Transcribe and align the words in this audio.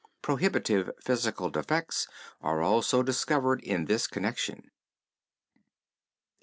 Prohibitive 0.23 0.89
physical 0.99 1.51
defects 1.51 2.07
are 2.41 2.63
also 2.63 3.03
discovered 3.03 3.61
in 3.63 3.85
this 3.85 4.07
connection. 4.07 4.71